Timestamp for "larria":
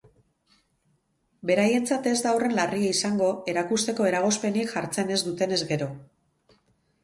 2.61-2.95